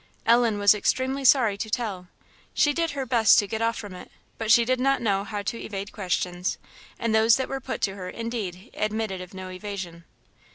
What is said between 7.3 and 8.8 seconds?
that were put to her indeed